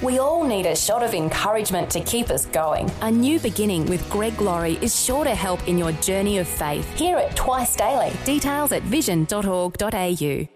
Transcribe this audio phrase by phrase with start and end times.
[0.00, 2.88] We all need a shot of encouragement to keep us going.
[3.00, 6.88] A new beginning with Greg Laurie is sure to help in your journey of faith.
[6.96, 8.12] Hear it twice daily.
[8.24, 10.46] Details at vision.org.au.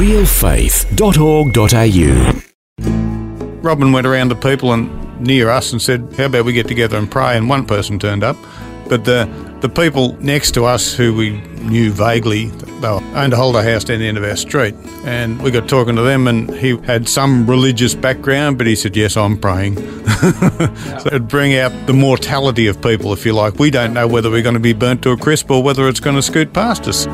[0.00, 2.42] realfaith.org.au.
[3.62, 6.98] Robin went around to people and near us and said, "How about we get together
[6.98, 8.36] and pray?" And one person turned up,
[8.88, 9.28] but the
[9.60, 11.30] the people next to us who we
[11.62, 14.74] knew vaguely, they owned a holder house down the end of our street,
[15.04, 18.96] and we got talking to them, and he had some religious background, but he said,
[18.96, 23.58] "Yes, I'm praying." so it'd bring out the mortality of people, if you like.
[23.58, 26.00] We don't know whether we're going to be burnt to a crisp or whether it's
[26.00, 27.06] going to scoot past us.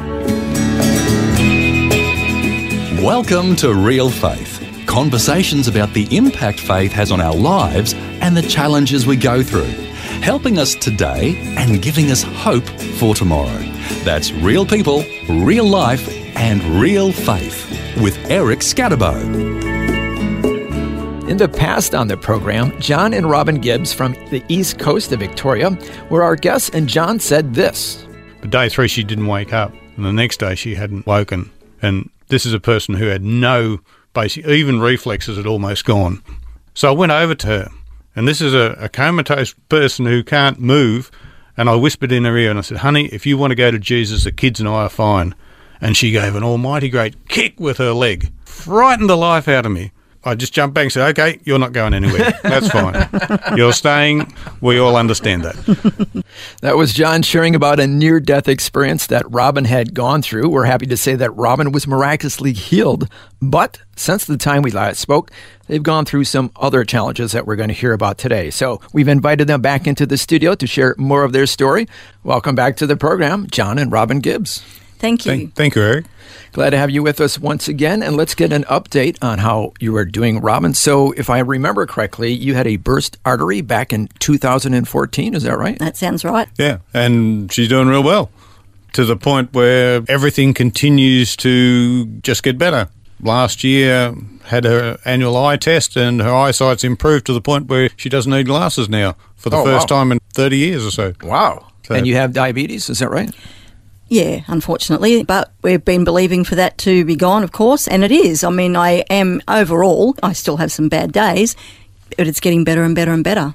[3.03, 4.63] Welcome to Real Faith.
[4.87, 9.73] Conversations about the impact faith has on our lives and the challenges we go through,
[10.23, 12.67] helping us today and giving us hope
[12.99, 13.59] for tomorrow.
[14.05, 17.71] That's real people, real life, and real faith
[18.01, 19.67] with Eric Skattebo.
[21.29, 25.21] In the past on the program, John and Robin Gibbs from the east coast of
[25.21, 25.77] Victoria
[26.09, 28.07] were our guests, and John said this.
[28.41, 31.51] But day three, she didn't wake up, and the next day, she hadn't woken.
[31.83, 33.81] And this is a person who had no
[34.15, 36.23] basic, even reflexes had almost gone.
[36.75, 37.69] So I went over to her,
[38.17, 41.11] and this is a, a comatose person who can't move.
[41.59, 43.71] And I whispered in her ear and I said, Honey, if you want to go
[43.71, 45.35] to Jesus, the kids and I are fine.
[45.81, 49.73] And she gave an almighty great kick with her leg, frightened the life out of
[49.73, 49.93] me.
[50.27, 52.37] I just jumped back and said, Okay, you're not going anywhere.
[52.43, 53.09] That's fine.
[53.57, 54.35] you're staying.
[54.61, 56.25] We all understand that.
[56.63, 60.49] That was John sharing about a near death experience that Robin had gone through.
[60.49, 63.09] We're happy to say that Robin was miraculously healed.
[63.41, 65.31] But since the time we last spoke,
[65.69, 68.51] they've gone through some other challenges that we're going to hear about today.
[68.51, 71.87] So we've invited them back into the studio to share more of their story.
[72.25, 74.65] Welcome back to the program, John and Robin Gibbs.
[74.99, 75.33] Thank you.
[75.33, 76.07] Thank, thank you, Eric.
[76.53, 79.73] Glad to have you with us once again, and let's get an update on how
[79.79, 80.73] you are doing, Robin.
[80.75, 85.35] So, if I remember correctly, you had a burst artery back in 2014.
[85.35, 85.79] Is that right?
[85.79, 86.49] That sounds right.
[86.59, 88.31] Yeah, and she's doing real well
[88.95, 92.89] to the point where everything continues to just get better.
[93.21, 94.15] Last year
[94.45, 98.31] had her annual eye test and her eyesight's improved to the point where she doesn't
[98.31, 99.99] need glasses now for the Oh, first wow.
[99.99, 101.13] time in 30 years or so.
[101.23, 101.67] Wow.
[101.87, 103.31] So- and you have diabetes, is that right?
[104.09, 108.13] Yeah, unfortunately, but we've been believing for that to be gone, of course, and it
[108.13, 108.45] is.
[108.45, 111.57] I mean, I am overall, I still have some bad days,
[112.17, 113.55] but it's getting better and better and better.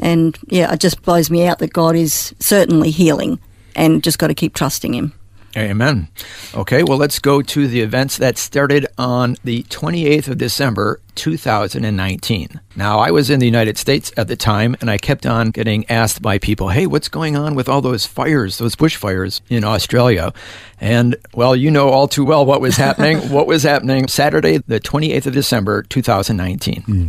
[0.00, 3.38] And yeah, it just blows me out that God is certainly healing
[3.76, 5.12] and just got to keep trusting Him.
[5.56, 6.08] Amen.
[6.54, 12.60] Okay, well, let's go to the events that started on the 28th of December, 2019.
[12.74, 15.88] Now, I was in the United States at the time, and I kept on getting
[15.90, 20.32] asked by people, hey, what's going on with all those fires, those bushfires in Australia?
[20.80, 23.18] And, well, you know all too well what was happening.
[23.30, 26.82] what was happening Saturday, the 28th of December, 2019.
[26.82, 27.06] Hmm.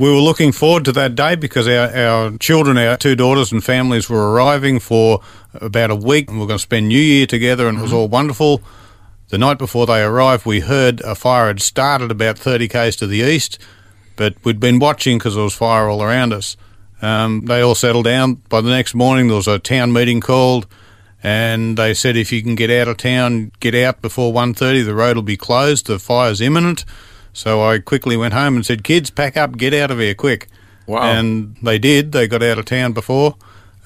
[0.00, 3.62] We were looking forward to that day because our, our children, our two daughters and
[3.62, 5.20] families were arriving for
[5.52, 7.92] about a week and we are going to spend New Year together and it was
[7.92, 8.62] all wonderful.
[9.28, 13.06] The night before they arrived, we heard a fire had started about 30 k's to
[13.06, 13.58] the east,
[14.16, 16.56] but we'd been watching because there was fire all around us.
[17.02, 18.36] Um, they all settled down.
[18.48, 20.66] By the next morning, there was a town meeting called
[21.22, 24.94] and they said if you can get out of town, get out before 1.30, the
[24.94, 26.86] road will be closed, the fire's imminent.
[27.32, 30.48] So I quickly went home and said, kids, pack up, get out of here quick.
[30.86, 31.02] Wow.
[31.02, 32.12] And they did.
[32.12, 33.36] They got out of town before.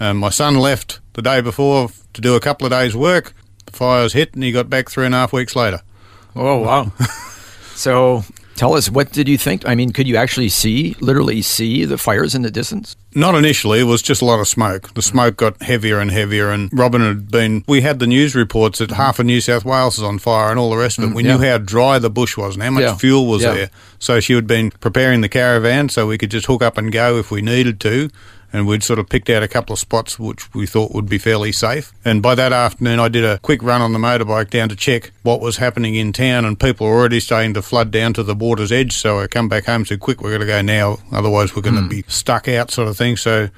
[0.01, 3.35] Um, my son left the day before to do a couple of days' work.
[3.67, 5.83] The fires hit, and he got back three and a half weeks later.
[6.35, 6.93] Oh, wow.
[7.75, 9.67] so tell us, what did you think?
[9.67, 12.97] I mean, could you actually see, literally see the fires in the distance?
[13.15, 14.93] Not initially, it was just a lot of smoke.
[14.95, 17.65] The smoke got heavier and heavier, and Robin had been.
[17.69, 20.59] We had the news reports that half of New South Wales is on fire and
[20.59, 21.07] all the rest of it.
[21.09, 21.37] Mm, we yeah.
[21.37, 22.97] knew how dry the bush was and how much Yeah.
[22.97, 23.55] fuel was Yeah.
[23.55, 23.71] there.
[23.99, 27.19] So she had been preparing the caravan so we could just hook up and go
[27.19, 28.11] if we needed to.
[28.55, 31.19] And we'd sort of picked out a couple of spots which we thought would be
[31.19, 31.93] fairly safe.
[32.05, 35.11] And by that afternoon, I did a quick run on the motorbike down to check
[35.25, 38.33] what was happening in town, and people were already starting to flood down to the
[38.33, 38.93] water's edge.
[38.93, 41.75] So I come back home said, "Quick, we're going to go now, otherwise we're going
[41.75, 41.89] to hmm.
[41.89, 43.17] be stuck out," sort of thing.
[43.17, 43.49] So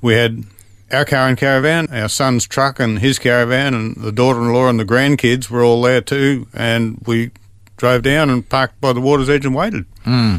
[0.00, 0.44] we had
[0.90, 4.86] our car and caravan, our son's truck and his caravan, and the daughter-in-law and the
[4.86, 6.46] grandkids were all there too.
[6.54, 7.30] And we
[7.76, 9.84] drove down and parked by the water's edge and waited.
[10.04, 10.36] Hmm.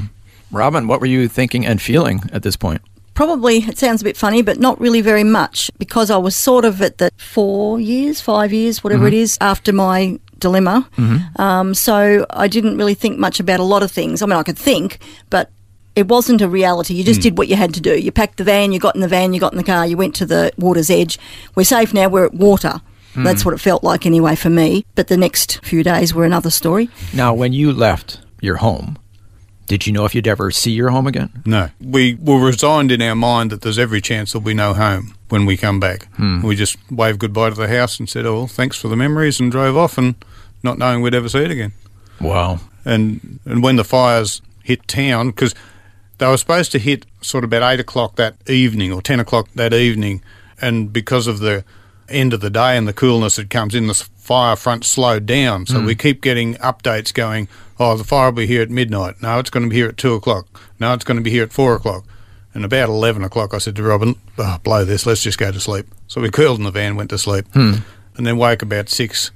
[0.50, 2.82] Robin, what were you thinking and feeling at this point?
[3.16, 6.66] Probably, it sounds a bit funny, but not really very much because I was sort
[6.66, 9.16] of at the four years, five years, whatever mm-hmm.
[9.16, 10.88] it is, after my dilemma.
[10.98, 11.42] Mm-hmm.
[11.42, 14.22] Um, so I didn't really think much about a lot of things.
[14.22, 15.50] I mean, I could think, but
[15.96, 16.94] it wasn't a reality.
[16.94, 17.24] You just mm.
[17.24, 17.98] did what you had to do.
[17.98, 19.96] You packed the van, you got in the van, you got in the car, you
[19.96, 21.18] went to the water's edge.
[21.56, 22.82] We're safe now, we're at water.
[23.14, 23.24] Mm.
[23.24, 24.86] That's what it felt like anyway for me.
[24.96, 26.90] But the next few days were another story.
[27.14, 28.98] Now, when you left your home,
[29.68, 31.42] Did you know if you'd ever see your home again?
[31.46, 31.70] No.
[31.82, 35.46] We were resigned in our mind that there's every chance there'll be no home when
[35.46, 36.06] we come back.
[36.16, 36.42] Hmm.
[36.44, 39.40] We just waved goodbye to the house and said, oh, well, thanks for the memories
[39.40, 40.16] and drove off and
[40.62, 41.74] not knowing we'd ever see it again.
[42.22, 42.60] Wow.
[42.86, 45.56] And, and when the fires hit town, because
[46.20, 49.50] they were supposed to hit sort of about 8 o'clock that evening or 10 o'clock
[49.56, 50.22] that evening,
[50.62, 51.64] and because of the
[52.10, 55.66] end of the day and the coolness that comes in, the fire front slowed down.
[55.66, 55.86] So hmm.
[55.86, 57.48] we keep getting updates going,
[57.80, 59.22] oh, the fire will be here at midnight.
[59.22, 60.48] No, it's going to be here at 2 o'clock.
[60.80, 62.06] No, it's going to be here at 4 o'clock.
[62.54, 65.60] And about 11 o'clock, I said to Robin, oh, blow this, let's just go to
[65.60, 65.88] sleep.
[66.08, 67.76] So we curled in the van, went to sleep, hmm.
[68.16, 69.32] and then woke about 6,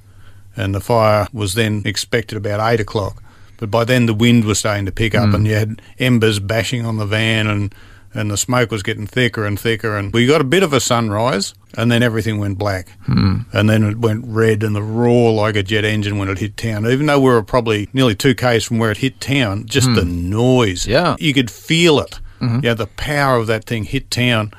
[0.56, 3.22] and the fire was then expected about 8 o'clock.
[3.58, 5.34] But by then the wind was starting to pick up, hmm.
[5.34, 7.74] and you had embers bashing on the van, and,
[8.12, 9.96] and the smoke was getting thicker and thicker.
[9.96, 12.90] And we got a bit of a sunrise, and then everything went black.
[13.06, 13.40] Hmm.
[13.52, 16.56] And then it went red, and the roar like a jet engine when it hit
[16.56, 16.86] town.
[16.86, 20.02] Even though we were probably nearly two k's from where it hit town, just the
[20.02, 20.30] hmm.
[20.30, 20.86] noise.
[20.86, 21.16] Yeah.
[21.18, 22.20] You could feel it.
[22.40, 22.60] Mm-hmm.
[22.64, 24.52] Yeah, the power of that thing hit town.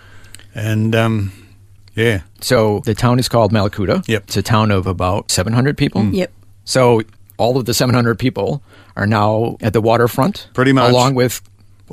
[0.54, 1.32] And, um,
[1.96, 2.22] yeah.
[2.42, 4.08] So the town is called Mallacoota.
[4.08, 4.24] Yep.
[4.24, 6.02] It's a town of about 700 people.
[6.02, 6.14] Hmm.
[6.14, 6.32] Yep.
[6.64, 7.02] So
[7.38, 8.62] all of the 700 people
[8.96, 10.48] are now at the waterfront.
[10.54, 10.92] Pretty much.
[10.92, 11.42] Along with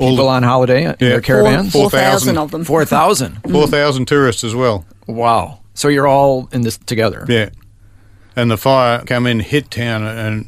[0.04, 1.08] All people the- on holiday in Yeah.
[1.10, 1.72] their caravans.
[1.72, 1.90] 4,000.
[2.34, 2.64] 4,000 of them.
[2.64, 3.32] 4,000.
[3.42, 3.52] Mm-hmm.
[3.52, 4.84] 4,000 tourists as well.
[5.06, 5.58] Wow.
[5.74, 7.24] So you're all in this together.
[7.28, 7.50] Yeah.
[8.36, 10.46] And the fire come in, hit town, and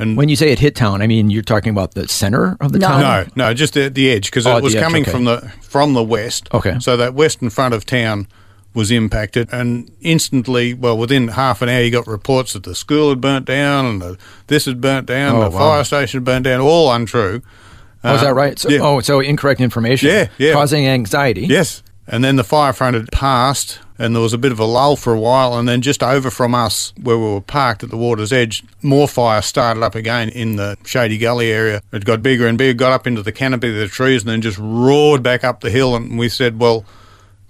[0.00, 2.70] and When you say it hit town, I mean you're talking about the center of
[2.70, 2.86] the No.
[2.86, 3.00] town?
[3.34, 5.10] no, no, just at the edge because Oh, it was the edge, coming okay.
[5.10, 6.48] from the from the west.
[6.54, 6.76] Okay.
[6.78, 8.28] So that western front of town
[8.74, 13.08] was impacted, and instantly, well, within half an hour, you got reports that the school
[13.08, 14.16] had burnt down and the,
[14.46, 15.58] this had burnt down, Oh, the wow.
[15.58, 16.60] fire station had burnt down.
[16.60, 17.42] All untrue.
[18.04, 18.58] Oh, is Uh, that right?
[18.58, 18.78] So, yeah.
[18.80, 20.08] Oh, so incorrect information.
[20.10, 20.52] Yeah, yeah.
[20.52, 21.46] Causing anxiety.
[21.46, 21.82] Yes.
[22.06, 24.96] And then the fire front had passed, and there was a bit of a lull
[24.96, 25.58] for a while.
[25.58, 29.06] And then just over from us, where we were parked at the water's edge, more
[29.06, 31.82] fire started up again in the Shady Gully area.
[31.92, 34.40] It got bigger and bigger, got up into the canopy of the trees, and then
[34.40, 35.94] just roared back up the hill.
[35.94, 36.86] And we said, well,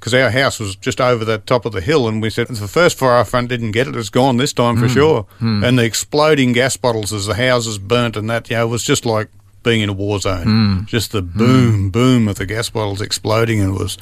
[0.00, 2.66] because our house was just over the top of the hill, and we said the
[2.66, 5.26] first fire front didn't get it; it's gone this time for sure.
[5.40, 9.04] And the exploding gas bottles as the houses burnt, and that you know was just
[9.06, 9.28] like
[9.68, 10.44] being in a war zone.
[10.44, 10.84] Hmm.
[10.86, 11.38] Just the hmm.
[11.38, 13.98] boom, boom of the gas bottles exploding, and it was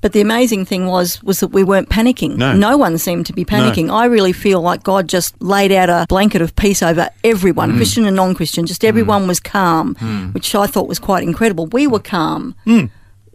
[0.00, 2.36] But the amazing thing was was that we weren't panicking.
[2.36, 2.76] No.
[2.76, 3.90] one seemed to be panicking.
[3.92, 7.76] I really feel like God just laid out a blanket of peace over everyone, hmm.
[7.76, 8.66] Christian and non-Christian.
[8.66, 9.96] Just everyone was calm,
[10.32, 11.66] which I thought was quite incredible.
[11.66, 12.54] We were calm.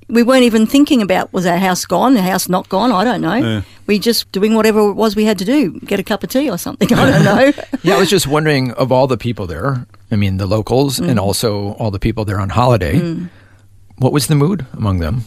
[0.09, 2.91] We weren't even thinking about was our house gone, the house not gone.
[2.91, 3.63] I don't know.
[3.87, 6.49] We just doing whatever it was we had to do, get a cup of tea
[6.49, 6.93] or something.
[6.97, 7.51] I don't know.
[7.83, 11.09] Yeah, I was just wondering of all the people there, I mean, the locals Mm.
[11.09, 12.95] and also all the people there on holiday,
[13.97, 15.25] what was the mood among them?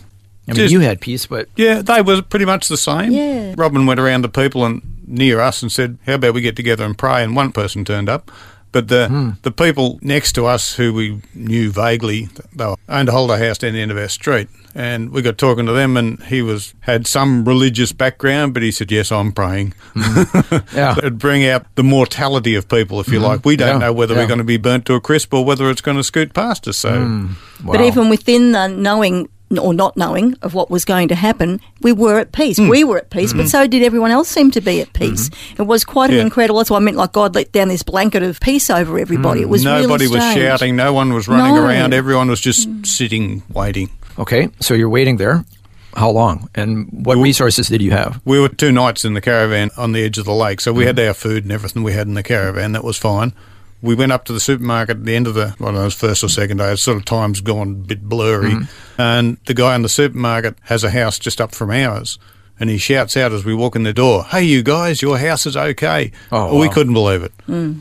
[0.48, 3.10] I mean, Just- you had peace, but Yeah, they were pretty much the same.
[3.10, 3.54] Yeah.
[3.56, 6.84] Robin went around to people and near us and said, "How about we get together
[6.84, 8.30] and pray?" And one person turned up,
[8.76, 9.30] but the hmm.
[9.40, 13.72] the people next to us who we knew vaguely, they owned a holiday house down
[13.72, 17.06] the end of our street, and we got talking to them, and he was had
[17.06, 20.56] some religious background, but he said, "Yes, I'm praying." Hmm.
[20.74, 20.94] yeah.
[20.98, 23.24] It'd bring out the mortality of people, if you hmm.
[23.24, 23.46] like.
[23.46, 24.20] We don't Yeah, know whether yeah.
[24.20, 26.68] we're going to be burnt to a crisp or whether it's going to scoot past
[26.68, 26.76] us.
[26.76, 27.30] So.
[27.64, 27.86] But Wow.
[27.86, 32.18] even within the knowing or not knowing of what was going to happen, we were
[32.18, 32.56] at peace.
[32.56, 32.68] Hmm.
[32.68, 35.30] We were at peace, but so did everyone else seem to be at peace.
[35.58, 36.26] It was quite an Mm-hmm.
[36.26, 36.58] Incredible.
[36.58, 39.42] That's why I meant like God let down this blanket of peace over everybody.
[39.42, 40.74] It was Nobody really was shouting.
[40.76, 41.64] No one was running No.
[41.64, 41.92] around.
[41.94, 43.90] Everyone was just sitting, waiting.
[44.18, 45.44] Okay, so you're waiting there.
[45.94, 46.48] How long?
[46.54, 48.20] And what resources did you have?
[48.24, 50.84] We were two nights in the caravan on the edge of the lake, so we
[50.86, 52.72] had our food and everything we had in the caravan.
[52.72, 53.32] That was fine.
[53.86, 56.22] We went up to the supermarket at the end of the, I don't know, first
[56.24, 56.72] or second day.
[56.72, 58.54] It's sort of time's gone a bit blurry.
[58.98, 62.18] And the guy in the supermarket has a house just up from ours.
[62.58, 65.44] And he shouts out as we walk in the door, Hey, you guys, your house
[65.44, 66.10] is okay.
[66.32, 66.72] Oh, we wow.
[66.72, 67.32] couldn't believe it.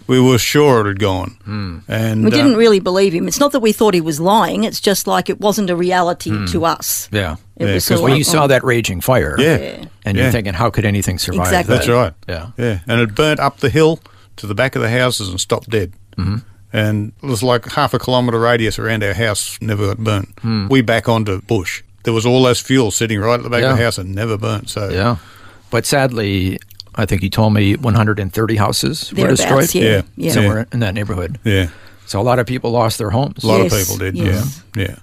[0.05, 1.81] We were sure it had gone.
[1.87, 3.25] And We uh, didn't really believe him.
[3.29, 4.65] It's not that we thought he was lying.
[4.65, 6.45] It's just like it wasn't a reality Hmm.
[6.47, 7.07] to us.
[7.13, 7.37] Yeah.
[7.55, 8.47] It Yeah, was 'cause When of you like, saw oh.
[8.47, 9.85] that raging fire, Yeah.
[10.03, 10.31] and you're Yeah.
[10.31, 11.71] thinking, how could anything survive Exactly.
[11.73, 11.77] that?
[11.85, 12.13] That's right.
[12.27, 12.47] Yeah.
[12.57, 12.79] Yeah.
[12.85, 14.01] And it burnt up the hill
[14.37, 15.93] to the back of the houses and stopped dead.
[16.17, 16.37] Mm-hmm.
[16.73, 20.69] And it was like half a kilometre radius around our house never got burnt.
[20.69, 21.83] We back onto bush.
[22.03, 24.37] There was all this fuel sitting right at the back of the house and never
[24.37, 24.69] burnt.
[24.69, 25.17] So Yeah.
[25.71, 26.59] But sadly,
[26.95, 29.73] I think you told me 130 houses were destroyed.
[29.73, 29.83] yeah.
[29.83, 30.01] Yeah.
[30.15, 30.31] yeah.
[30.31, 31.39] Somewhere in that neighborhood.
[31.43, 31.69] yeah,
[32.05, 33.43] So a lot of people lost their homes.
[33.43, 34.15] a lot Yes, of people did.
[34.17, 34.63] yes.
[34.75, 34.95] Yeah, yeah.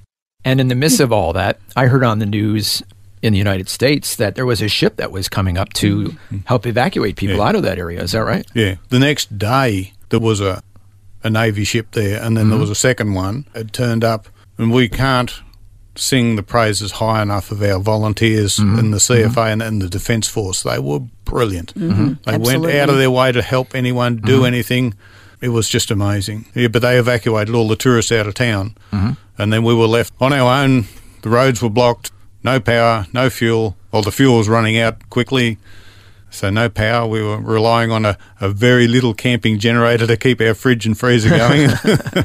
[0.44, 2.82] And in the midst of all that, I heard on the news
[3.22, 6.38] in the United States that there was a ship that was coming up to mm-hmm.
[6.44, 7.44] help evacuate people Yeah.
[7.44, 8.02] out of that area.
[8.02, 8.44] Is that right?
[8.52, 8.74] Yeah.
[8.88, 10.62] The next day, there was a,
[11.22, 12.60] a Navy ship there, and then there mm-hmm.
[12.60, 13.46] was a second one.
[13.54, 15.32] It turned up, and we can't
[15.94, 18.78] sing the praises high enough of our volunteers mm-hmm.
[18.78, 20.62] in the CFA and, and the Defence Force.
[20.62, 21.74] They were brilliant.
[21.74, 24.94] They went out of their way to help anyone do anything.
[25.40, 26.46] it was just amazing.
[26.54, 28.74] Yeah, but they evacuated all the tourists out of town,
[29.38, 30.86] and then we were left on our own.
[31.22, 32.10] The roads were blocked,
[32.44, 33.76] no power, no fuel.
[33.90, 35.58] Well, the fuel was running out quickly,
[36.30, 37.06] so no power.
[37.06, 40.98] We were relying on a, a very little camping generator to keep our fridge and
[40.98, 41.70] freezer going.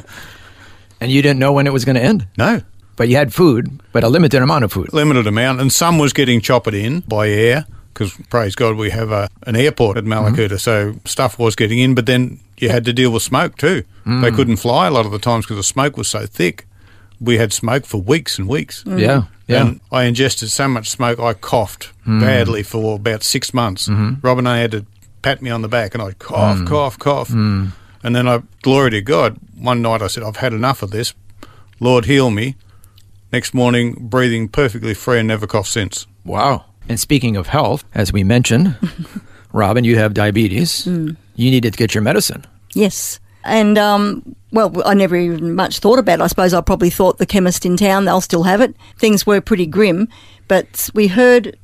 [1.00, 2.26] And you didn't know when it was going to end.
[2.36, 2.62] no,
[2.96, 4.92] But you had food, but a limited amount of food.
[4.92, 9.10] limited amount, and some was getting choppered in by air because praise God we have
[9.10, 10.56] a, an airport at Mallacoota, mm-hmm.
[10.56, 11.94] so stuff was getting in.
[11.94, 13.84] But then you had to deal with smoke too.
[14.04, 14.34] They mm.
[14.34, 16.66] couldn't fly a lot of the times because the smoke was so thick.
[17.20, 18.84] We had smoke for weeks and weeks.
[18.84, 19.00] Mm.
[19.00, 19.22] Yeah.
[19.46, 19.62] Yeah.
[19.62, 22.20] And I ingested so much smoke, I coughed mm.
[22.20, 23.88] badly for about six months.
[23.88, 24.20] Mm-hmm.
[24.20, 24.86] Robin had to
[25.22, 27.30] pat me on the back, and I'd cough, cough, cough.
[28.02, 31.14] And then I, glory to God, one night I said, I've had enough of this.
[31.80, 32.56] Lord, heal me.
[33.32, 36.06] Next morning, breathing perfectly free and never coughed since.
[36.24, 36.64] Wow.
[36.88, 38.76] And speaking of health, as we mentioned,
[39.52, 40.86] Robin, you have diabetes.
[40.86, 41.16] Mm.
[41.36, 42.46] You needed to get your medicine.
[42.74, 43.20] Yes.
[43.44, 46.22] And, um, well, I never even much thought about it.
[46.22, 48.74] I suppose I probably thought the chemist in town, they'll still have it.
[48.98, 50.08] Things were pretty grim.
[50.48, 51.58] But we heard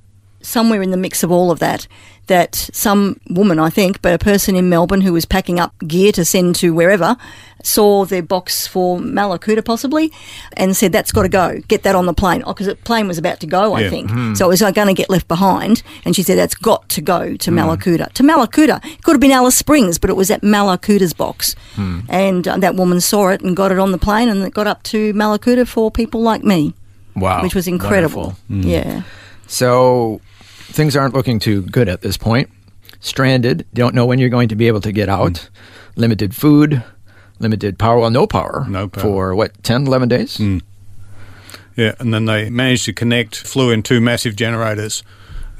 [0.44, 1.86] somewhere in the mix of all of that
[2.26, 6.10] that some woman, I think, but a person in Melbourne who was packing up gear
[6.12, 7.16] to send to wherever,
[7.62, 10.10] saw their box for Mallacoota possibly
[10.54, 11.60] and said, that's got to go.
[11.68, 12.42] Get that on the plane.
[12.46, 13.90] Oh, because the plane was about to go, I Yeah.
[13.90, 14.10] think.
[14.10, 14.34] Hmm.
[14.34, 15.82] So it was uh, going to get left behind.
[16.04, 17.58] And she said, that's got to go to hmm.
[17.58, 18.10] Mallacoota.
[18.12, 18.82] To Mallacoota.
[18.86, 21.54] It could have been Alice Springs, but it was at Mallacoota's box.
[21.74, 22.00] Hmm.
[22.08, 24.66] And uh, that woman saw it and got it on the plane and it got
[24.66, 26.72] up to Mallacoota for people like me,
[27.16, 27.42] Wow.
[27.42, 28.34] which was incredible.
[28.48, 28.70] Wonderful.
[28.70, 29.02] Yeah.
[29.46, 30.20] So
[30.66, 32.50] things aren't looking too good at this point.
[33.00, 35.48] Stranded, don't know when you're going to be able to get out.
[35.96, 36.82] Limited food,
[37.38, 37.98] limited power.
[37.98, 38.64] Well, no power.
[38.68, 39.02] No power.
[39.02, 40.40] For what, 10, 11 days?
[41.76, 45.02] Yeah, and then they managed to connect, flew in two massive generators.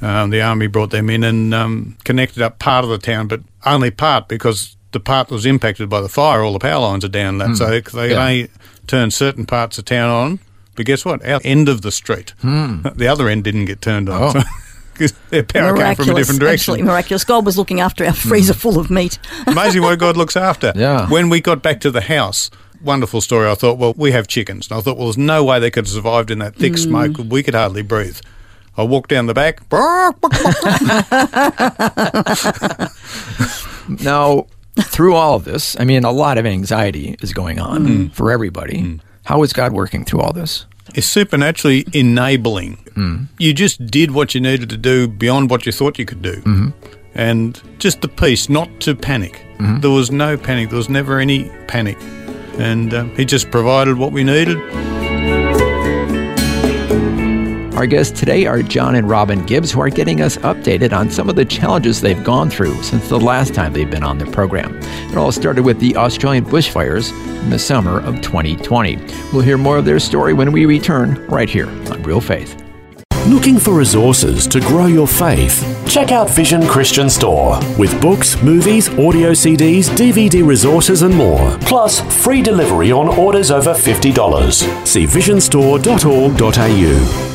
[0.01, 3.41] Um, the army brought them in and um, connected up part of the town, but
[3.65, 7.03] only part because the part that was impacted by the fire, all the power lines
[7.05, 7.37] are down.
[7.37, 8.21] That so they Yeah.
[8.21, 8.49] only
[8.87, 10.39] turn certain parts of town on.
[10.75, 11.25] But guess what?
[11.25, 14.21] Our end of the street, the other end didn't get turned on.
[14.23, 14.29] Oh.
[14.31, 14.41] So,
[14.95, 16.73] 'cause their power came from a different direction.
[16.73, 17.23] Absolutely miraculous.
[17.23, 19.19] God was looking after our freezer full of meat.
[19.47, 20.71] Amazing what God looks after.
[20.75, 21.07] Yeah.
[21.09, 22.49] When we got back to the house,
[22.81, 23.49] wonderful story.
[23.49, 24.69] I thought, well, we have chickens.
[24.69, 26.79] And I thought, well, there's no way they could have survived in that thick Mm.
[26.79, 27.17] smoke.
[27.29, 28.19] We could hardly breathe.
[28.77, 29.61] I walked down the back.
[33.87, 34.47] Now,
[34.79, 38.13] through all of this, I mean, a lot of anxiety is going on Mm.
[38.13, 38.99] for everybody.
[39.25, 40.65] How is God working through all this?
[40.93, 42.77] It's supernaturally enabling.
[42.95, 43.27] Mm.
[43.39, 46.35] You just did what you needed to do beyond what you thought you could do.
[46.41, 46.69] Mm-hmm.
[47.15, 49.41] And just the peace, not to panic.
[49.57, 49.79] Mm-hmm.
[49.79, 50.69] There was no panic.
[50.69, 51.97] There was never any panic.
[52.57, 54.57] And um, he just provided what we needed.
[57.75, 61.29] Our guests today are John and Robin Gibbs, who are getting us updated on some
[61.29, 64.79] of the challenges they've gone through since the last time they've been on the program.
[65.11, 67.11] It all started with the Australian bushfires
[67.43, 68.95] in the summer of 2020.
[69.33, 72.55] We'll hear more of their story when we return right here on Real Faith.
[73.27, 75.61] Looking for resources to grow your faith?
[75.89, 81.57] Check out Vision Christian Store with books, movies, audio CDs, DVD resources, and more.
[81.61, 84.87] Plus, free delivery on orders over $50.
[84.87, 87.34] See visionstore.org.au.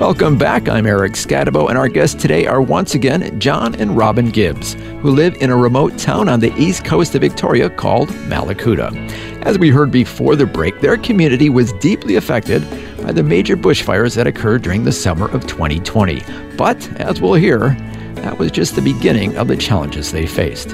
[0.00, 0.66] Welcome back.
[0.66, 5.10] I'm Eric Skattebo, and our guests today are once again John and Robin Gibbs, who
[5.10, 8.96] live in a remote town on the east coast of Victoria called Mallacoota.
[9.42, 12.62] As we heard before the break, their community was deeply affected
[13.02, 16.22] by the major bushfires that occurred during the summer of 2020.
[16.56, 17.76] But, as we'll hear,
[18.14, 20.70] that was just the beginning of the challenges they faced.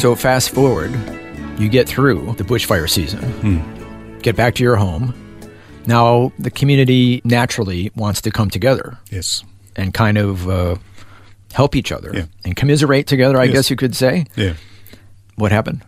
[0.00, 0.94] So, fast forward,
[1.58, 4.20] you get through the bushfire season, hmm.
[4.20, 5.12] get back to your home.
[5.86, 9.44] Now, the community naturally wants to come together Yes.
[9.76, 10.76] and kind of uh,
[11.52, 12.24] help each other Yeah.
[12.44, 13.52] and commiserate together, I Yes.
[13.54, 14.24] guess you could say.
[14.36, 14.54] Yeah.
[15.36, 15.82] What happened?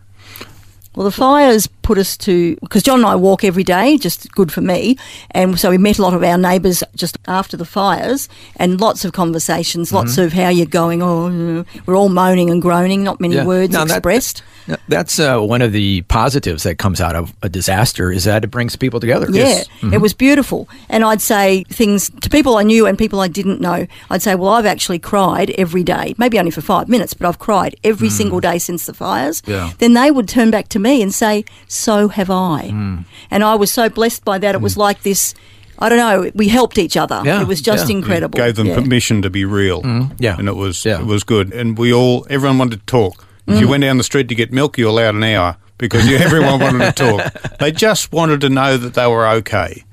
[0.95, 4.51] Well, the fires put us to because John and I walk every day, just good
[4.51, 4.97] for me,
[5.29, 9.05] and so we met a lot of our neighbours just after the fires, and lots
[9.05, 10.21] of conversations, lots Mm-hmm.
[10.25, 11.03] of how you're going.
[11.03, 13.45] Oh, we're all moaning and groaning, not many Yeah.
[13.45, 14.41] words Now that- expressed.
[14.87, 18.47] That's uh, one of the positives that comes out of a disaster is that it
[18.47, 19.27] brings people together.
[19.29, 19.93] Yeah, mm-hmm.
[19.93, 20.67] it was beautiful.
[20.89, 23.87] And I'd say things to people I knew and people I didn't know.
[24.09, 27.39] I'd say, well, I've actually cried every day, maybe only for five minutes, but I've
[27.39, 28.11] cried every mm.
[28.11, 29.41] single day since the fires.
[29.45, 29.71] Yeah.
[29.79, 32.69] Then they would turn back to me and say, so have I.
[32.71, 33.05] Mm.
[33.31, 34.55] And I was so blessed by that.
[34.55, 34.79] It was mm.
[34.79, 35.33] like this.
[35.79, 36.31] I don't know.
[36.33, 37.21] We helped each other.
[37.23, 37.97] Yeah, it was just yeah.
[37.97, 38.37] incredible.
[38.37, 38.75] Gave them Yeah.
[38.75, 39.83] permission to be real.
[39.83, 40.15] Mm-hmm.
[40.17, 40.35] Yeah.
[40.37, 40.99] And it was Yeah.
[40.99, 41.53] it was good.
[41.53, 43.26] And we all everyone wanted to talk.
[43.47, 43.59] If Mm.
[43.61, 46.59] you went down the street to get milk, you were allowed an hour because everyone
[46.59, 47.57] wanted to talk.
[47.59, 49.83] They just wanted to know that they were okay.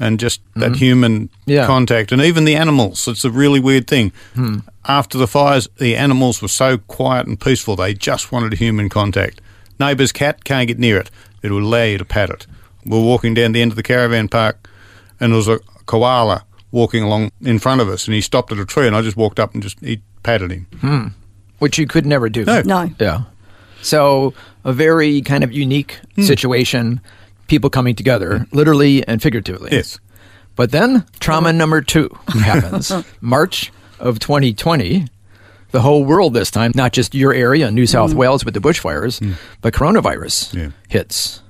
[0.00, 1.50] And just that human Mm-hmm.
[1.50, 1.66] Yeah.
[1.66, 3.08] contact, and even the animals.
[3.08, 4.12] It's a really weird thing.
[4.34, 4.58] Hmm.
[4.84, 7.74] After the fires, the animals were so quiet and peaceful.
[7.76, 9.40] They just wanted human contact.
[9.80, 11.10] Neighbour's cat can't get near it.
[11.42, 12.46] It will allow you to pat it.
[12.84, 14.68] We We're walking down the end of the caravan park,
[15.18, 18.58] and there was a koala walking along in front of us, and he stopped at
[18.58, 21.14] a tree, and I just walked up and just he patted him.
[21.62, 22.44] Which you could never do.
[22.44, 22.60] No.
[22.62, 22.90] No.
[22.98, 23.22] Yeah.
[23.82, 26.22] So a very kind of unique Hmm.
[26.22, 27.00] situation,
[27.46, 28.56] people coming together, hmm.
[28.56, 29.70] literally and figuratively.
[29.70, 30.00] Yes.
[30.56, 32.90] But then trauma number two happens.
[33.20, 35.06] March of 2020,
[35.70, 38.18] the whole world this time, not just your area, New South hmm.
[38.18, 39.34] Wales with the bushfires, hmm.
[39.60, 40.70] but coronavirus Yeah.
[40.88, 41.42] hits.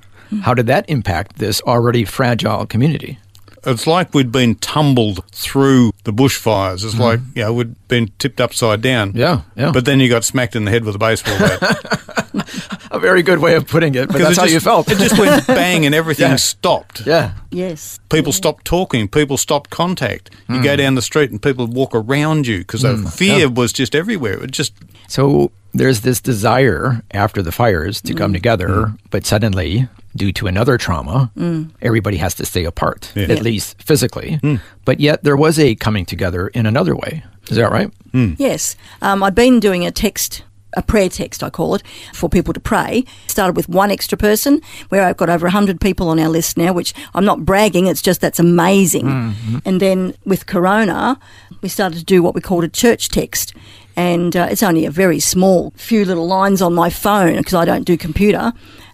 [0.43, 3.19] How did that impact this already fragile community?
[3.65, 6.85] It's like we'd been tumbled through the bushfires.
[6.85, 9.11] It's like, you know, we'd been tipped upside down.
[9.11, 9.19] Mm-hmm.
[9.19, 9.71] Yeah, yeah.
[9.73, 12.19] But then you got smacked in the head with a baseball bat.
[12.91, 14.91] A very good way of putting it, but that's it how just, you felt.
[14.91, 16.37] It just went bang and everything Yeah.
[16.37, 17.07] stopped.
[17.07, 17.33] yeah.
[17.51, 17.99] Yes.
[18.11, 19.09] People stopped talking.
[19.09, 20.29] People stopped contact.
[20.49, 20.63] You Hmm.
[20.63, 24.43] go down the street and people walk around you because the fear was just everywhere.
[24.43, 24.75] It just
[25.09, 28.35] So there's this desire after the fires to come mm.
[28.35, 28.99] together, mm.
[29.11, 31.71] but suddenly, due to another trauma, mm.
[31.81, 33.27] everybody has to stay apart, Yeah.
[33.29, 34.39] at least physically.
[34.85, 37.25] But yet there was a coming together in another way.
[37.49, 37.91] Is that right?
[38.13, 38.77] Yes.
[39.01, 40.45] Um, I'd been doing a text,
[40.77, 43.05] a prayer text, I call it, for people to pray.
[43.27, 44.61] Started with one extra person,
[44.91, 48.03] where I've got over 100 people on our list now, which I'm not bragging, it's
[48.03, 49.07] just that's amazing.
[49.07, 49.59] Mm-hmm.
[49.65, 51.19] And then with Corona,
[51.63, 53.55] we started to do what we called a church text.
[53.97, 57.65] And uh, it's only a very small few little lines on my phone because I
[57.65, 58.53] don't do computer.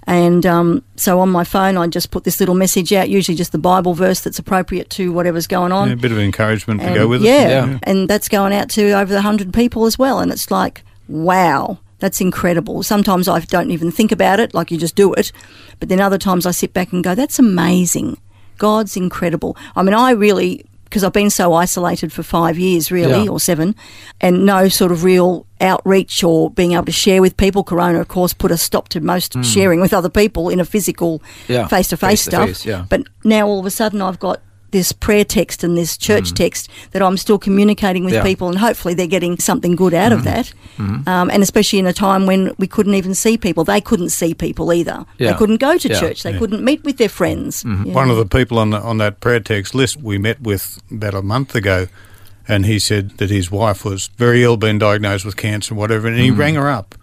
[0.08, 3.52] And um, so on my phone, I just put this little message out, usually just
[3.52, 5.88] the Bible verse that's appropriate to whatever's going on.
[5.88, 7.50] yeah, a bit of encouragement to go with yeah, it.
[7.50, 7.78] Yeah.
[7.82, 10.18] and that's going out to over the hundred people as well.
[10.18, 12.82] And it's like, wow, that's incredible.
[12.82, 15.30] Sometimes I don't even think about it, like you just do it.
[15.78, 18.16] But then other times I sit back and go, that's amazing.
[18.56, 19.58] God's incredible.
[19.76, 23.30] I mean, I really, because I've been so isolated for five years, really, Yeah.
[23.30, 23.74] or seven,
[24.20, 27.62] and no sort of real outreach or being able to share with people.
[27.64, 29.42] Corona, of course, put a stop to most hmm.
[29.42, 31.22] sharing with other people in a physical.
[31.68, 32.64] Face to face stuff.
[32.64, 32.86] yeah.
[32.88, 36.68] But now all of a sudden I've got this prayer text and this church text
[36.92, 38.16] that I'm still communicating with Mm.
[38.16, 38.20] Yeah.
[38.20, 38.28] Mm-hmm.
[38.28, 40.52] people, and hopefully they're getting something good out of that.
[40.78, 44.34] Um, and especially in a time when we couldn't even see people, they couldn't see
[44.34, 45.04] people either.
[45.18, 45.32] Yeah.
[45.32, 45.94] They couldn't go to Yeah.
[45.96, 46.06] Mm-hmm.
[46.06, 46.22] church.
[46.22, 47.64] They couldn't meet with their friends.
[47.66, 47.92] Yeah.
[47.94, 51.14] One of the people on the, on that prayer text list we met with about
[51.14, 51.86] a month ago,
[52.46, 56.08] and he said that his wife was very ill, been diagnosed with cancer, and whatever,
[56.08, 56.94] and he rang her up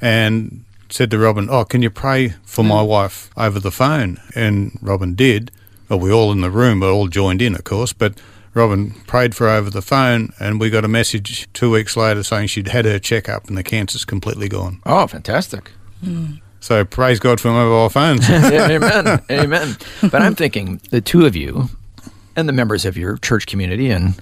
[0.00, 4.78] and said to Robin, "Oh, can you pray for my wife over the phone?" And
[4.82, 5.50] Robin did.
[5.88, 8.18] Well, we all in the room, but all joined in, of course, but.
[8.56, 12.22] Robin prayed for her over the phone, and we got a message two weeks later
[12.22, 14.80] saying she'd had her checkup and the cancer's completely gone.
[14.86, 15.72] Oh, fantastic.
[16.60, 18.30] So praise God for mobile phones.
[18.30, 19.20] Amen.
[19.30, 19.76] Amen.
[20.02, 21.68] But I'm thinking the two of you
[22.36, 24.14] and the members of your church community and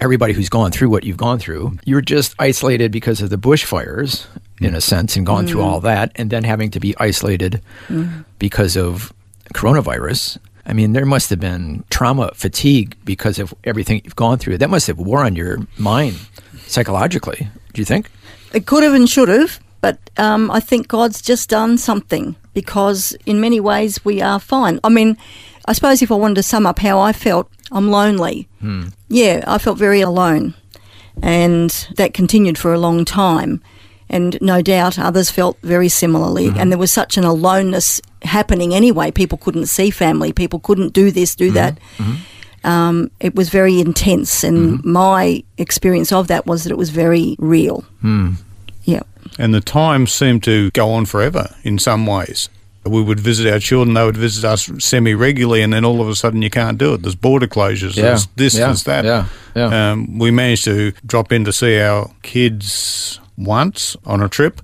[0.00, 4.26] everybody who's gone through what you've gone through, you're just isolated because of the bushfires,
[4.60, 5.64] in a sense, and gone through mm.
[5.64, 8.24] all that, and then having to be isolated mm.
[8.38, 9.12] because of
[9.54, 10.38] coronavirus.
[10.68, 14.58] I mean, there must have been trauma fatigue because of everything you've gone through.
[14.58, 16.18] That must have wore on your mind
[16.66, 17.48] psychologically.
[17.72, 18.10] Do you think?
[18.52, 23.16] It could have and should have, but um, I think God's just done something because
[23.24, 24.78] in many ways we are fine.
[24.84, 25.16] I mean,
[25.64, 28.48] I suppose if I wanted to sum up how I felt, I'm lonely.
[29.08, 30.54] Yeah, I felt very alone.
[31.22, 33.62] And that continued for a long time.
[34.10, 36.48] And no doubt others felt very similarly.
[36.48, 36.58] Mm-hmm.
[36.58, 39.10] And there was such an aloneness happening anyway.
[39.10, 41.54] People couldn't see family, people couldn't do this, do mm-hmm.
[41.54, 41.78] that.
[41.98, 42.68] Mm-hmm.
[42.68, 44.42] Um, it was very intense.
[44.42, 47.82] And my experience of that was that it was very real.
[48.00, 48.32] Hmm.
[48.84, 49.02] Yeah.
[49.38, 52.48] And the time seemed to go on forever in some ways.
[52.88, 56.08] We would visit our children, they would visit us semi regularly, and then all of
[56.08, 57.02] a sudden you can't do it.
[57.02, 59.04] There's border closures, Yeah, there's this, yeah, there's that.
[59.04, 59.90] yeah, yeah.
[59.92, 64.60] Um, we managed to drop in to see our kids once on a trip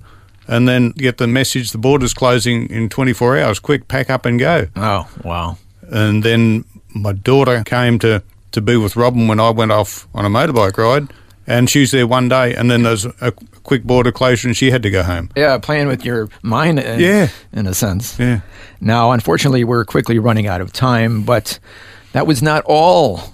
[0.47, 3.59] and then get the message the border's closing in 24 hours.
[3.59, 4.67] Quick, pack up and go.
[4.75, 5.57] Oh, wow.
[5.89, 10.25] And then my daughter came to, to be with Robin when I went off on
[10.25, 11.07] a motorbike ride.
[11.47, 13.31] And she was there one day, and then there's a
[13.63, 15.29] quick border closure, and she had to go home.
[15.35, 16.79] Yeah, playing with your mind.
[16.79, 17.27] In, Yeah.
[17.53, 18.17] in a sense.
[18.19, 18.39] Yeah.
[18.81, 21.59] Now, unfortunately, we're quickly running out of time, but
[22.13, 23.31] that was not all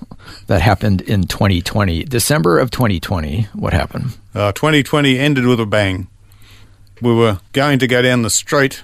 [0.47, 2.03] that happened in 2020.
[2.03, 4.17] December of 2020, what happened?
[4.35, 6.07] Uh, 2020 ended with a bang.
[7.01, 8.83] We were going to go down the street,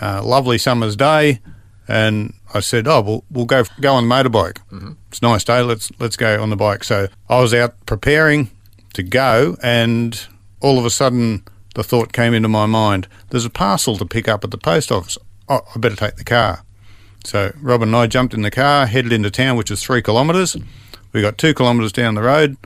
[0.00, 1.40] uh, lovely summer's day,
[1.86, 4.58] and I said, "Oh, we'll, we'll go go on the motorbike.
[4.72, 4.92] Mm-hmm.
[5.08, 5.60] It's a nice day.
[5.62, 8.50] Let's let's go on the bike." So I was out preparing
[8.94, 10.26] to go, and
[10.60, 14.28] all of a sudden the thought came into my mind: "There's a parcel to pick
[14.28, 15.18] up at the post office.
[15.48, 16.64] Oh, I better take the car."
[17.24, 20.56] So Robin and I jumped in the car, headed into town, which is three kilometres.
[21.12, 22.56] We got two kilometres down the road,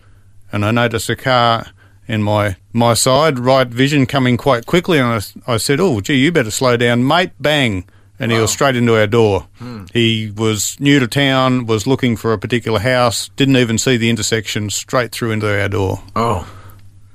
[0.52, 1.66] and I noticed a car
[2.06, 4.98] in my my side, right vision, coming quite quickly.
[4.98, 7.84] And I, I said, "Oh, gee, you better slow down, mate!" Bang,
[8.22, 9.48] and he was straight into our door.
[9.58, 9.84] Hmm.
[9.92, 14.08] He was new to town, was looking for a particular house, didn't even see the
[14.10, 16.00] intersection, straight through into our door.
[16.14, 16.48] Oh.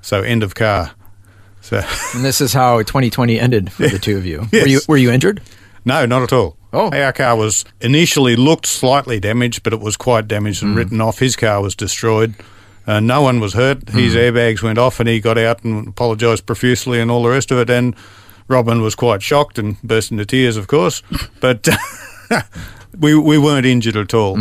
[0.02, 0.92] So end of car.
[1.62, 1.78] So
[2.14, 4.48] And this is how 2020 ended for the two of you.
[4.52, 4.64] Yes.
[4.64, 5.42] Were you were you injured?
[5.86, 6.58] no, not at all.
[6.74, 6.92] Oh.
[6.92, 10.78] Our car was initially looked slightly damaged, but it was quite damaged and hmm.
[10.78, 11.20] written off.
[11.20, 12.36] His car was destroyed.
[12.86, 13.90] Uh, no one was hurt.
[13.90, 14.20] His hmm.
[14.20, 17.60] airbags went off, and he got out and apologised profusely and all the rest of
[17.60, 17.70] it.
[17.70, 17.96] And
[18.48, 21.02] Robin was quite shocked and burst into tears, of course.
[21.40, 21.68] But
[23.00, 24.36] we we weren't injured at all.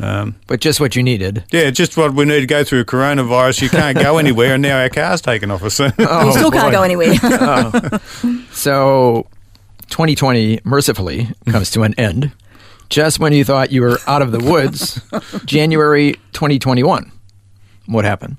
[0.00, 1.44] Um, But just what you needed.
[1.52, 3.62] yeah, just what we need to go through coronavirus.
[3.62, 5.78] You can't go anywhere, and now our car's taken off us.
[5.98, 7.14] Oh, you still can't go anywhere.
[8.52, 9.26] So
[9.90, 12.32] 2020 mercifully comes to an end.
[12.90, 15.00] Just when you thought you were out of the woods,
[15.44, 17.10] January 2021.
[17.86, 18.36] What happened?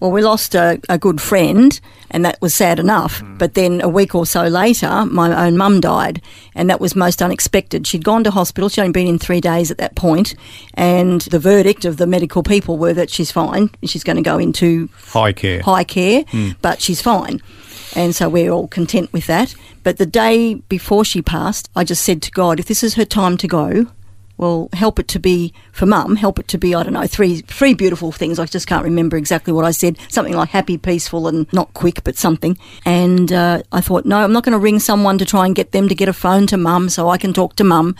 [0.00, 1.80] Well, we lost a, a good friend,
[2.10, 3.20] and that was sad enough.
[3.20, 3.38] Hmm.
[3.38, 6.20] But then a week or so later, my own mum died,
[6.54, 7.86] and that was most unexpected.
[7.86, 8.68] She'd gone to hospital.
[8.68, 10.34] She'd only been in three days at that point,
[10.74, 13.70] and the verdict of the medical people were that she's fine.
[13.84, 15.62] She's going to go into High care.
[15.62, 16.50] high care, hmm.
[16.60, 17.40] but she's fine.
[17.96, 19.54] And so we're all content with that.
[19.84, 23.04] But the day before she passed, I just said to God, if this is her
[23.04, 23.86] time to go,
[24.36, 27.40] well, help it to be for mum, help it to be, I don't know, three
[27.42, 28.38] three beautiful things.
[28.38, 29.96] I just can't remember exactly what I said.
[30.08, 32.58] Something like happy, peaceful, and not quick, but something.
[32.84, 35.72] And uh, I thought, no, I'm not going to ring someone to try and get
[35.72, 37.94] them to get a phone to mum so I can talk to mum.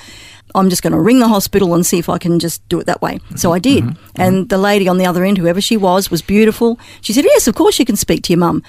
[0.57, 2.87] I'm just going to ring the hospital and see if I can just do it
[2.87, 3.19] that way.
[3.37, 3.97] So I did.
[4.17, 6.79] And the lady on the other end, whoever she was, was beautiful.
[7.01, 8.63] She said, Yes, of course you can speak to your mum.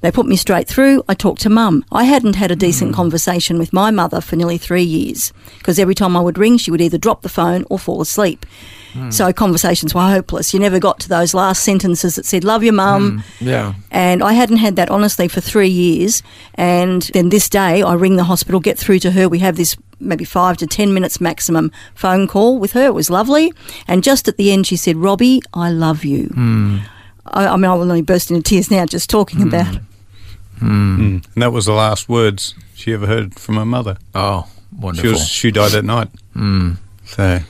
[0.00, 1.02] They put me straight through.
[1.08, 1.84] I talked to mum.
[1.90, 2.96] I hadn't had a decent hmm.
[2.96, 6.70] conversation with my mother for nearly three years because every time I would ring, she
[6.70, 8.46] would either drop the phone or fall asleep.
[8.92, 9.10] Hmm.
[9.10, 10.54] So conversations were hopeless.
[10.54, 13.24] You never got to those last sentences that said, Love your mum.
[13.40, 13.48] Hmm.
[13.48, 13.74] Yeah.
[13.90, 16.22] And I hadn't had that honestly for three years.
[16.54, 19.28] And then this day, I ring the hospital, get through to her.
[19.28, 22.86] We have this maybe five to ten minutes maximum phone call with her.
[22.86, 23.52] It was lovely.
[23.88, 26.30] And just at the end, she said, Robbie, I love you.
[27.32, 29.82] I, I mean, I will only burst into tears now just talking about it.
[30.60, 31.24] Mm.
[31.34, 33.96] And that was the last words she ever heard from her mother.
[34.14, 35.10] Oh, She wonderful.
[35.12, 36.08] was she died that night.
[36.34, 36.76] Mm.
[37.04, 37.40] So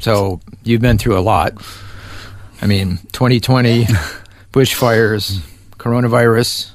[0.00, 1.54] So you've been through a lot.
[2.62, 3.84] I mean, 2020,
[4.52, 5.38] bushfires,
[5.78, 6.70] coronavirus,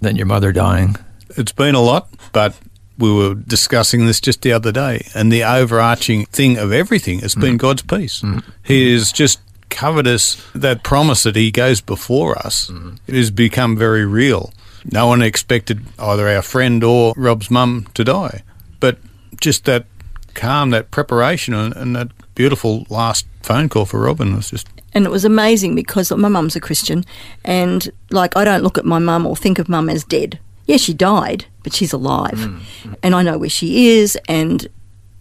[0.00, 0.96] then your mother dying.
[1.36, 2.54] it's been a lot, but
[2.98, 7.34] we were discussing this just the other day, and the overarching thing of everything has
[7.34, 8.22] been God's peace.
[8.62, 9.40] He has just
[9.72, 12.68] covered us that promise that He goes before us.
[12.68, 12.96] Mm-hmm.
[13.08, 14.52] It has become very real.
[14.84, 18.42] No one expected either our friend or Rob's mum to die,
[18.78, 18.98] but
[19.40, 19.86] just that
[20.34, 25.04] calm, that preparation, and, and that beautiful last phone call for Robin was just And
[25.04, 27.04] it was amazing because my mum's a Christian,
[27.44, 30.38] and like I don't look at my mum or think of mum as dead.
[30.66, 32.94] Yeah, she died, but she's alive, mm-hmm.
[33.02, 34.68] and I know where she is, and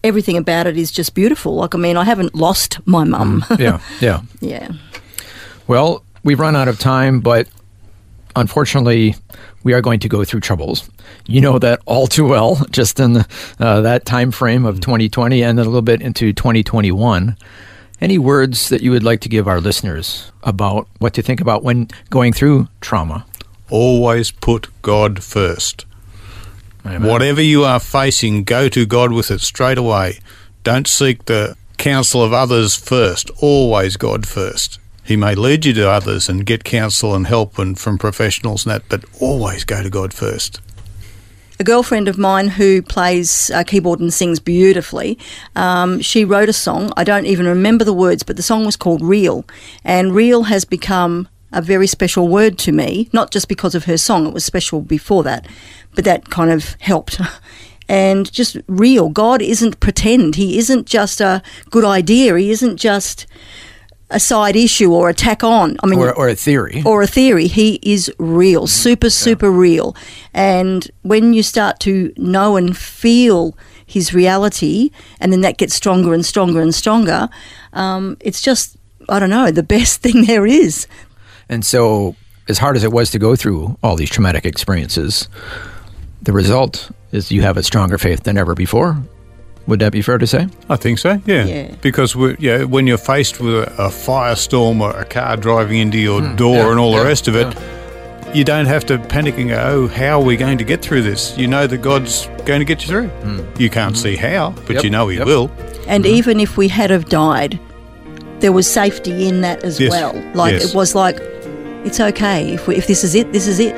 [0.04, 1.56] everything about it is just beautiful.
[1.56, 3.46] Like I mean, I haven't lost my mum.
[3.58, 4.22] Yeah, yeah.
[4.40, 4.70] yeah.
[5.68, 7.48] Well, we've run out of time, but
[8.36, 9.16] unfortunately,
[9.64, 10.90] we are going to go through troubles.
[11.28, 13.28] You know that all too well, just in the,
[13.60, 17.38] uh, that time frame of 2020 and then a little bit into 2021.
[18.00, 21.64] Any words that you would like to give our listeners about what to think about
[21.64, 23.26] when going through trauma?
[23.72, 25.86] always put God first.
[26.84, 30.20] Whatever you are facing, go to God with it straight away.
[30.63, 33.30] Don't seek the counsel of others first.
[33.41, 34.80] Always God first.
[35.04, 38.76] He may lead you to others and get counsel and help and from professionals and
[38.76, 40.60] that, but always go to God first.
[41.60, 45.17] a girlfriend of mine who plays uh, keyboard and sings beautifully.
[45.56, 46.91] Um, she wrote a song.
[46.98, 49.46] I don't even remember the words, but the song was called Real.
[49.84, 53.98] And real has become a very special word to me, not just because of her
[53.98, 55.48] song, it was special before that,
[55.96, 57.20] but that kind of helped.
[57.90, 59.10] and just real.
[59.10, 60.36] God isn't pretend.
[60.36, 62.38] He isn't just a good idea.
[62.38, 63.26] He isn't just
[64.10, 65.78] a side issue or a tack on.
[65.84, 66.84] I mean, Or, or a theory.
[66.86, 67.48] or a theory.
[67.48, 69.96] He is real, super, super real.
[70.34, 76.14] And when you start to know and feel his reality, and then that gets stronger
[76.14, 77.30] and stronger and stronger,
[77.74, 78.78] um, it's just,
[79.10, 80.88] I don't know, the best thing there is.
[81.52, 82.16] And so,
[82.48, 85.28] as hard as it was to go through all these traumatic experiences,
[86.24, 88.98] the result is you have a stronger faith than ever before.
[89.68, 90.48] Would that be fair to say?
[90.70, 91.22] I think so.
[91.26, 91.46] Yeah.
[91.46, 91.76] Yeah.
[91.82, 96.00] Because we, yeah, when you're faced with a, a firestorm or a car driving into
[96.00, 97.56] your door yeah, and all yeah, the rest of it,
[98.36, 101.02] you don't have to panic and go, "Oh, how are we going to get through
[101.04, 103.12] this?" You know that God's going to get you through.
[103.60, 104.74] You can't see how, but Hmm.
[104.76, 105.28] Yep, you know He yep.
[105.28, 105.52] will.
[105.88, 106.16] And Mm-hmm.
[106.16, 107.60] even if we had have died,
[108.40, 109.92] there was safety in that as Yes.
[109.92, 110.14] well.
[110.34, 110.70] Like Yes.
[110.70, 111.20] it was like,
[111.86, 113.76] it's okay if we, if this is it, this is it.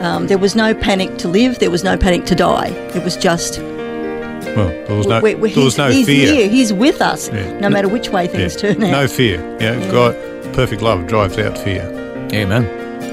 [0.00, 1.58] Um, there was no panic to live.
[1.60, 2.68] There was no panic to die.
[2.94, 6.34] It was just Well, there was no, we- we- there was he's, no he's fear.
[6.34, 6.48] here.
[6.48, 7.58] He's with us, Yeah.
[7.60, 8.72] no matter which way things Yeah.
[8.74, 8.90] turn out.
[8.90, 9.38] No fear.
[9.60, 10.14] Yeah, God,
[10.52, 11.88] perfect love drives out fear.
[12.32, 12.66] Amen.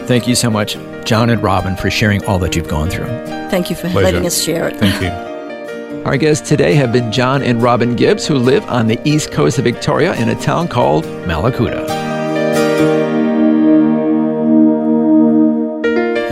[0.07, 3.05] Thank you so much, John and Robin, for sharing all that you've gone through.
[3.51, 4.01] Thank you for Pleasure.
[4.05, 4.77] letting us share it.
[4.77, 6.03] Thank you.
[6.05, 9.57] Our guests today have been John and Robin Gibbs, who live on the east coast
[9.59, 12.08] of Victoria in a town called Mallacoota.